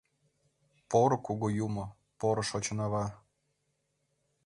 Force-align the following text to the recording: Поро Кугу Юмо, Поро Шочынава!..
Поро 0.89 1.17
Кугу 1.25 1.47
Юмо, 1.65 1.85
Поро 2.19 2.43
Шочынава!.. 2.49 3.05